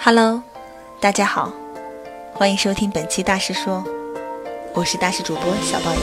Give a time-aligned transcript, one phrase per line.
[0.00, 0.40] Hello，
[1.00, 1.52] 大家好，
[2.32, 3.84] 欢迎收听本期大师说，
[4.72, 6.00] 我是大师主播小龅牙。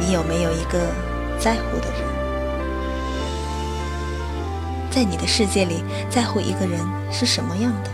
[0.00, 0.92] 你有没有一个
[1.38, 2.02] 在乎的人？
[4.90, 6.80] 在你的世界里，在乎一个人
[7.12, 7.90] 是什么样的？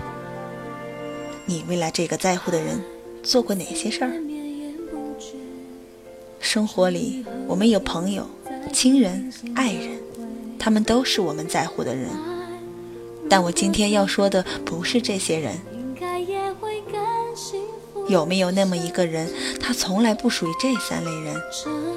[1.44, 2.82] 你为了这个在乎的人
[3.22, 4.10] 做过哪些事儿？
[6.40, 8.26] 生活里，我们有朋友、
[8.72, 9.97] 亲人、爱人。
[10.58, 12.08] 他们都是我们在乎的人，
[13.28, 15.58] 但我今天要说的不是这些人。
[18.08, 21.36] 有没有那么一个人，他从来不属于这三类人，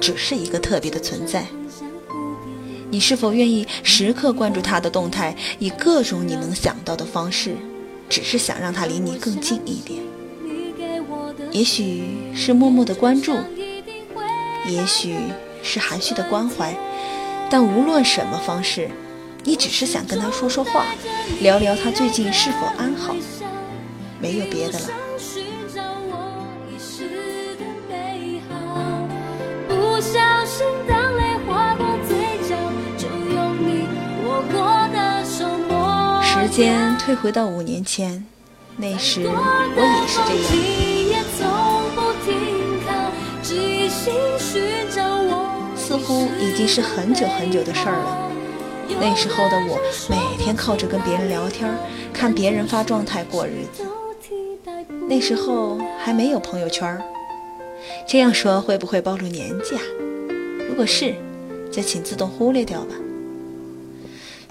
[0.00, 1.46] 只是一个特别的存在？
[2.90, 7.56] 你是否愿意时刻关注他的动态，以各种你能想到的方式，
[8.10, 10.02] 只是想让他离你更近一点？
[11.50, 12.04] 也许
[12.34, 13.34] 是默默的关注，
[14.68, 15.16] 也许
[15.62, 16.76] 是含蓄的关怀。
[17.52, 18.88] 但无论什么方式，
[19.44, 20.86] 你只是想跟他说说话，
[21.42, 23.14] 聊聊他最近是否安好，
[24.18, 24.88] 没有别的了。
[36.22, 38.24] 时间退回到五年前，
[38.78, 39.30] 那时我
[39.76, 40.48] 也是这样。
[45.92, 48.32] 似乎已经是很久很久的事儿了。
[48.98, 51.70] 那时候的我，每天靠着跟别人聊天，
[52.14, 53.84] 看别人发状态过日子。
[55.06, 56.98] 那时候还没有朋友圈，
[58.08, 59.82] 这样说会不会暴露年纪啊？
[60.66, 61.14] 如果是，
[61.70, 62.94] 就请自动忽略掉吧。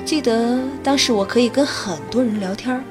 [0.05, 2.83] 记得当时我可以跟很多人聊天，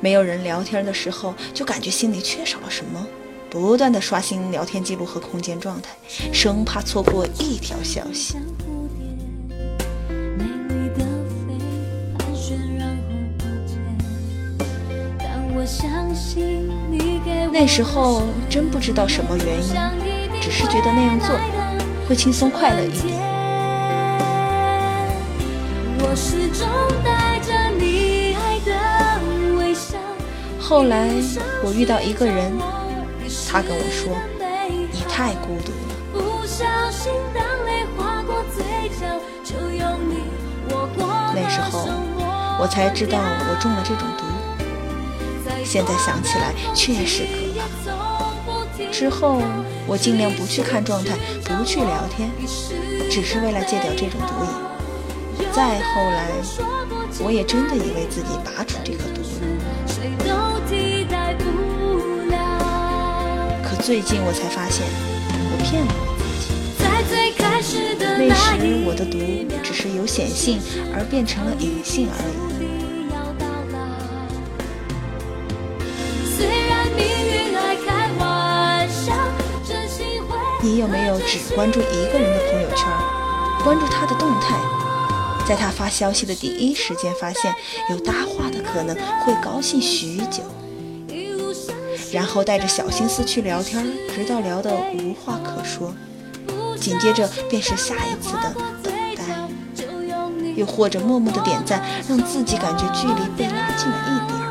[0.00, 3.06] 没有人聊天的时候，就感觉心里缺少了什么。
[3.52, 5.90] 不断的刷新聊天记录和空间状态，
[6.32, 8.38] 生怕错过一条消息。
[17.52, 19.74] 那时候真不知道什么原因，
[20.40, 21.38] 只是觉得那样做
[22.08, 23.20] 会轻松快乐一点。
[30.58, 31.10] 后来
[31.62, 32.50] 我遇到一个人。
[33.52, 34.16] 他跟我说
[34.90, 35.92] ：“你太孤独了。”
[41.34, 41.86] 那时候
[42.58, 44.24] 我才知道我中了这种毒。
[45.62, 48.90] 现在想起来确实可怕。
[48.90, 49.42] 之后
[49.86, 51.14] 我尽量不去看状态，
[51.44, 52.30] 不去聊天，
[53.10, 54.50] 只是为了戒掉这种毒瘾。
[55.52, 56.30] 再后来，
[57.22, 60.51] 我也真的以为自己拔出这颗毒了。
[63.82, 64.86] 最近我才发现，
[65.50, 66.54] 我骗了自己。
[68.16, 68.54] 那时
[68.86, 69.18] 我的毒
[69.60, 70.60] 只是由显性
[70.94, 72.62] 而变成了隐性而已。
[80.62, 82.86] 你有没有只关注一个人的朋友圈，
[83.64, 84.54] 关注他的动态，
[85.44, 87.52] 在他发消息的第一时间发现
[87.90, 90.44] 有搭话的可能，会高兴许久？
[92.12, 95.94] 然后带着小心思去聊天，直到聊得无话可说，
[96.78, 99.24] 紧接着便是下一次的等待，
[100.54, 104.42] 又或者默默的点赞，让自己感觉距离被拉近了一点。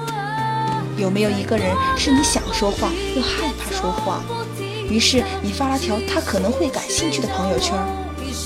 [0.98, 4.24] 有没有一个人是你想说话又害怕说话，
[4.90, 7.78] 于是你发了条他可能会感兴趣的朋友圈，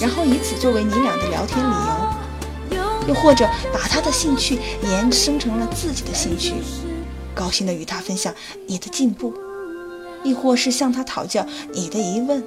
[0.01, 6.55] 然后以此作为你俩的聊天理由，又或者把他的兴趣延伸成了自己的兴趣。
[7.35, 8.33] 高兴的与他分享
[8.65, 9.33] 你的进步，
[10.23, 12.41] 亦或是向他讨教你的疑问。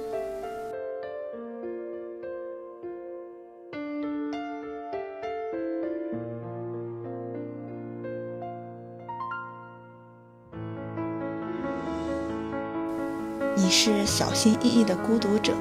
[13.55, 15.53] 你是小心翼翼的孤独者，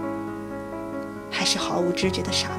[1.30, 2.56] 还是毫无知觉的傻蘑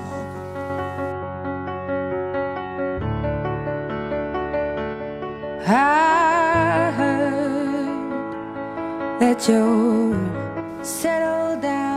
[5.66, 6.09] 菇？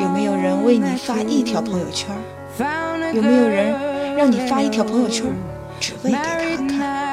[0.01, 2.13] 有没有人为你发一条朋友圈？
[3.15, 5.27] 有没有人让你发一条朋友圈，
[5.79, 6.27] 只为给他
[6.67, 7.13] 看？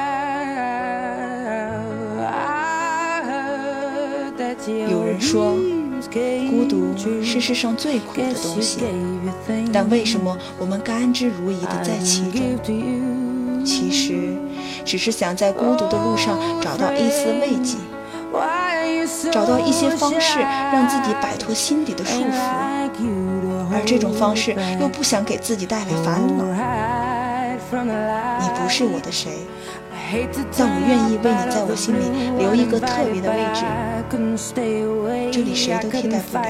[4.88, 5.54] 有人说，
[6.50, 6.92] 孤独
[7.22, 8.80] 是世上最苦的东西，
[9.72, 13.64] 但为什么我们甘之如饴的在其中？
[13.64, 14.34] 其实，
[14.84, 17.76] 只是想在孤独的路上找到一丝慰藉。
[19.32, 22.38] 找到一些方式让自己摆脱心底的束缚，
[23.72, 26.44] 而这种方式又不想给自己带来烦恼。
[28.40, 29.30] 你不是我的谁，
[30.56, 32.02] 但我愿意为你在我心里
[32.38, 33.64] 留一个特别的位置。
[35.30, 36.40] 这里谁都替代不了。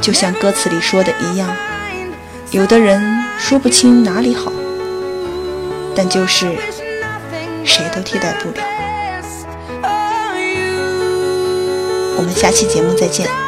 [0.00, 1.48] 就像歌词里说的一样，
[2.52, 3.02] 有的人
[3.38, 4.52] 说不清哪里好，
[5.94, 6.46] 但就是
[7.64, 8.64] 谁都替代不了。
[12.16, 13.45] 我们下期节目再见。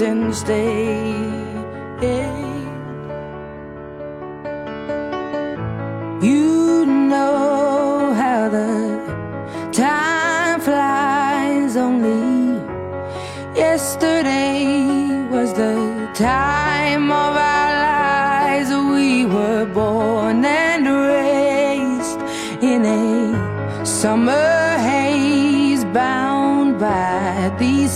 [0.00, 1.38] And stay.
[6.20, 11.76] You know how the time flies.
[11.76, 12.60] Only
[13.54, 14.66] yesterday
[15.30, 16.67] was the time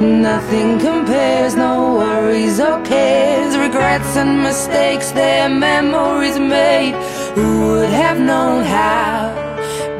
[0.00, 6.94] Nothing compares, no worries or cares, regrets and mistakes, their memories made.
[7.34, 9.34] Who would have known how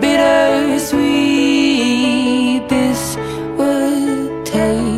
[0.00, 1.00] bittersweet
[2.70, 3.16] this
[3.58, 4.94] would taste?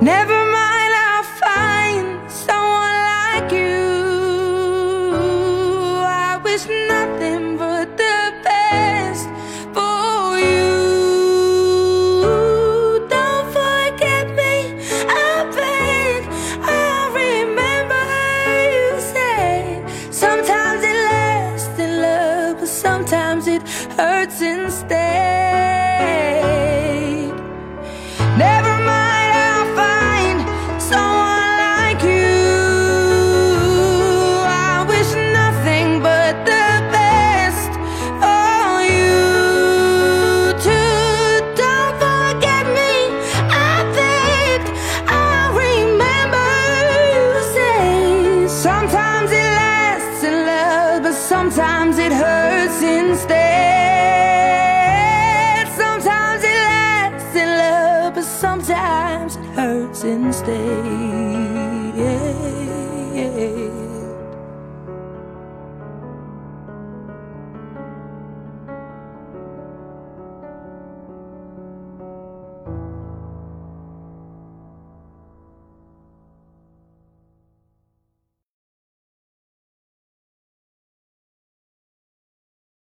[0.00, 0.41] Never
[23.96, 25.00] hurts instead.
[28.38, 30.38] Never mind, I'll find
[30.80, 32.32] someone like you.
[34.46, 37.72] I wish nothing but the best
[38.22, 39.20] for you.
[40.66, 41.42] Too.
[41.62, 42.94] Don't forget me.
[43.50, 44.62] I think
[45.08, 46.50] I'll remember
[47.14, 53.41] you say sometimes it lasts in love, but sometimes it hurts instead.
[60.02, 61.11] since day